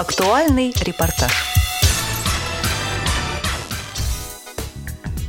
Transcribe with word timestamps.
Актуальный 0.00 0.72
репортаж. 0.80 1.30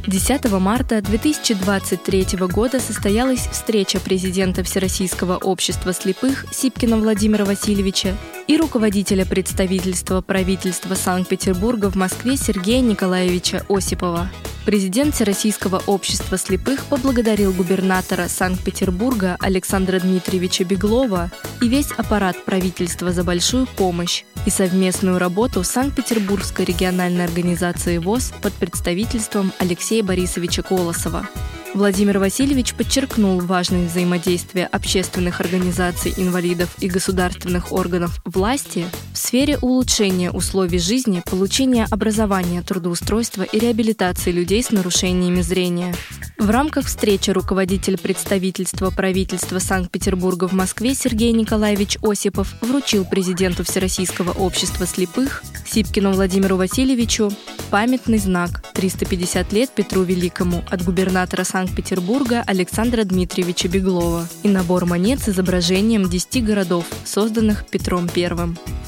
10 0.08 0.50
марта 0.62 1.02
2023 1.02 2.38
года 2.48 2.80
состоялась 2.80 3.50
встреча 3.52 4.00
президента 4.00 4.64
Всероссийского 4.64 5.36
общества 5.36 5.92
слепых 5.92 6.46
Сипкина 6.54 6.96
Владимира 6.96 7.44
Васильевича 7.44 8.16
и 8.48 8.56
руководителя 8.56 9.26
представительства 9.26 10.22
правительства 10.22 10.96
Санкт-Петербурга 10.96 11.92
в 11.92 11.96
Москве 11.96 12.38
Сергея 12.38 12.80
Николаевича 12.80 13.66
Осипова. 13.68 14.30
Президент 14.66 15.16
Всероссийского 15.16 15.82
общества 15.88 16.38
слепых 16.38 16.86
поблагодарил 16.86 17.52
губернатора 17.52 18.28
Санкт-Петербурга 18.28 19.36
Александра 19.40 20.00
Дмитриевича 20.00 20.64
Беглова 20.66 21.32
и 21.62 21.68
весь 21.68 21.92
аппарат 21.92 22.46
правительства 22.46 23.12
за 23.12 23.24
большую 23.24 23.66
помощь 23.66 24.24
и 24.46 24.52
совместную 24.52 25.18
работу 25.18 25.64
Санкт-Петербургской 25.64 26.66
региональной 26.66 27.26
организации 27.26 27.98
ВОЗ 27.98 28.34
под 28.44 28.54
представительством 28.54 29.52
Алексея 29.58 30.04
Борисовича 30.04 30.62
Колосова. 30.62 31.28
Владимир 31.74 32.20
Васильевич 32.20 32.74
подчеркнул 32.74 33.40
важность 33.40 33.92
взаимодействия 33.92 34.66
общественных 34.66 35.40
организаций 35.40 36.14
инвалидов 36.18 36.76
и 36.80 36.90
государственных 36.90 37.72
органов 37.72 38.22
власти 38.26 38.86
в 39.14 39.18
сфере 39.18 39.58
улучшения 39.62 40.32
условий 40.32 40.80
жизни, 40.80 41.24
получения 41.26 41.88
образования, 41.90 42.62
трудоустройства 42.62 43.44
и 43.44 43.58
реабилитации 43.58 44.32
людей 44.32 44.62
с 44.62 44.72
нарушениями 44.72 45.42
зрения. 45.42 45.96
В 46.38 46.50
рамках 46.50 46.88
встречи 46.88 47.30
руководитель 47.30 47.98
представительства 47.98 48.90
правительства 48.90 49.60
Санкт-Петербурга 49.60 50.50
в 50.50 50.54
Москве 50.54 50.94
Сергей 50.94 51.32
Николаевич 51.32 51.98
Осипов 52.02 52.54
вручил 52.62 53.06
президенту 53.06 53.64
Всероссийского 53.64 54.32
общества 54.32 54.86
слепых 54.86 55.44
Сипкину 55.66 56.12
Владимиру 56.12 56.58
Васильевичу 56.58 57.32
памятный 57.72 58.18
знак 58.18 58.62
350 58.74 59.54
лет 59.54 59.70
Петру 59.72 60.04
Великому 60.04 60.64
от 60.70 60.84
губернатора 60.84 61.46
Санкт-Петербурга 61.46 62.44
Александра 62.46 63.06
Дмитриевича 63.06 63.70
Беглова 63.70 64.28
и 64.44 64.50
набор 64.50 64.86
монет 64.86 65.22
с 65.22 65.30
изображением 65.30 66.10
10 66.10 66.44
городов, 66.44 66.86
созданных 67.06 67.66
Петром 67.66 68.10
I. 68.14 68.30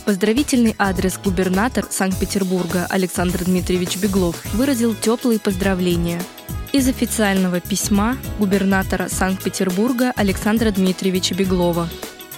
Поздравительный 0.06 0.75
адрес 0.78 1.17
губернатор 1.23 1.86
Санкт-Петербурга 1.90 2.86
Александр 2.90 3.45
Дмитриевич 3.45 3.98
Беглов 3.98 4.44
выразил 4.53 4.94
теплые 4.94 5.40
поздравления– 5.40 6.22
из 6.73 6.88
официального 6.88 7.59
письма 7.59 8.18
губернатора 8.40 9.08
Санкт-Петербурга 9.08 10.12
Александра 10.16 10.72
Дмитриевича 10.72 11.36
Беглова. 11.36 11.88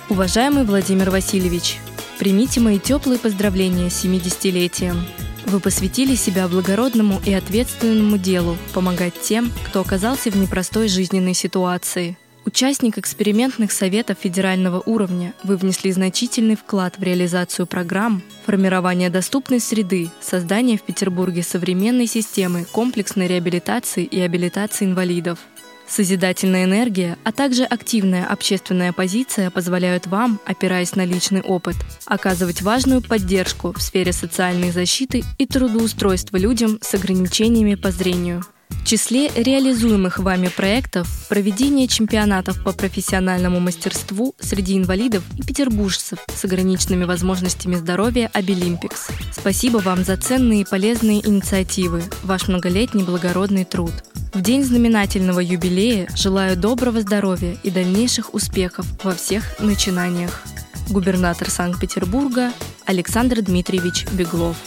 Уважаемый 0.10 0.66
Владимир 0.66 1.10
Васильевич, 1.10 1.78
примите 2.20 2.60
мои 2.60 2.78
теплые 2.78 3.18
поздравления 3.18 3.90
с 3.90 4.04
70-летием. 4.04 4.98
Вы 5.46 5.60
посвятили 5.60 6.16
себя 6.16 6.48
благородному 6.48 7.22
и 7.26 7.34
ответственному 7.34 8.18
делу 8.18 8.58
помогать 8.74 9.20
тем, 9.22 9.52
кто 9.68 9.82
оказался 9.82 10.32
в 10.32 10.36
непростой 10.36 10.88
жизненной 10.88 11.34
ситуации– 11.34 12.18
Участник 12.46 13.00
экспериментных 13.00 13.72
советов 13.72 14.20
федерального 14.22 14.80
уровня, 14.86 15.34
вы 15.44 15.58
внесли 15.58 15.92
значительный 15.92 16.56
вклад 16.56 17.00
в 17.00 17.02
реализацию 17.02 17.66
программ, 17.66 18.22
формирование 18.46 19.10
доступной 19.10 19.60
среды, 19.60 20.12
создание 20.22 20.78
в 20.78 20.84
Петербурге 20.84 21.42
современной 21.42 22.06
системы 22.06 22.66
комплексной 22.66 23.26
реабилитации 23.28 24.04
и 24.04 24.22
абилитации 24.22 24.86
инвалидов. 24.86 25.40
Созидательная 25.88 26.66
энергия, 26.66 27.18
а 27.24 27.32
также 27.32 27.64
активная 27.64 28.26
общественная 28.26 28.92
позиция 28.92 29.52
позволяют 29.52 30.08
вам, 30.08 30.40
опираясь 30.46 30.96
на 30.96 31.06
личный 31.06 31.42
опыт, 31.42 31.76
оказывать 32.06 32.62
важную 32.62 33.02
поддержку 33.02 33.72
в 33.72 33.82
сфере 33.82 34.12
социальной 34.12 34.72
защиты 34.72 35.24
и 35.38 35.46
трудоустройства 35.46 36.38
людям 36.38 36.80
с 36.82 36.94
ограничениями 36.96 37.76
по 37.76 37.92
зрению. 37.92 38.44
В 38.70 38.88
числе 38.88 39.30
реализуемых 39.36 40.20
вами 40.20 40.48
проектов 40.48 41.08
проведение 41.30 41.88
чемпионатов 41.88 42.64
по 42.64 42.72
профессиональному 42.72 43.60
мастерству 43.60 44.36
среди 44.40 44.78
инвалидов 44.78 45.24
и 45.38 45.44
петербуржцев 45.44 46.20
с 46.34 46.46
ограниченными 46.46 47.06
возможностями 47.06 47.76
здоровья 47.76 48.30
Обилимпикс. 48.34 49.08
Спасибо 49.32 49.78
вам 49.78 50.04
за 50.04 50.18
ценные 50.18 50.62
и 50.62 50.66
полезные 50.66 51.28
инициативы, 51.28 52.04
ваш 52.24 52.48
многолетний 52.48 53.04
благородный 53.04 53.66
труд. 53.66 53.94
В 54.36 54.42
день 54.42 54.66
знаменательного 54.66 55.40
юбилея 55.40 56.10
желаю 56.14 56.58
доброго 56.58 57.00
здоровья 57.00 57.58
и 57.64 57.72
дальнейших 57.72 58.34
успехов 58.34 58.86
во 59.02 59.14
всех 59.14 59.62
начинаниях. 59.62 60.44
Губернатор 60.90 61.50
Санкт-Петербурга 61.50 62.52
Александр 62.86 63.42
Дмитриевич 63.42 64.06
Беглов. 64.12 64.58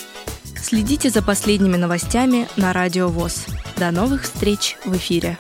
Следите 0.57 1.11
за 1.11 1.23
последними 1.23 1.77
новостями 1.77 2.49
на 2.57 2.73
Радио 2.73 3.09
ВОЗ. 3.09 3.45
До 3.77 3.91
новых 3.91 4.23
встреч 4.23 4.79
в 4.87 4.97
эфире! 4.97 5.37